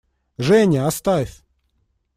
[0.39, 1.43] Женя, оставь!